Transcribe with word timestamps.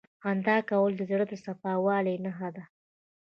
•خندا 0.21 0.57
کول 0.69 0.91
د 0.97 1.01
زړه 1.09 1.25
د 1.31 1.33
صفا 1.45 1.73
والي 1.85 2.15
نښه 2.25 2.49
ده. 2.55 2.63